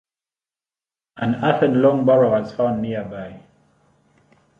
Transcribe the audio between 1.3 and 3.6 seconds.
earthen long barrow was found nearby.